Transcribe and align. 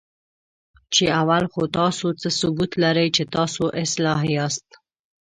چې 0.93 1.03
اول 1.21 1.43
خو 1.51 1.61
تاسو 1.79 2.07
څه 2.21 2.29
ثبوت 2.39 2.71
لرئ، 2.83 3.07
چې 3.15 3.23
تاسو 3.35 3.63
اصلاح 3.83 4.21
یاست؟ 4.35 4.67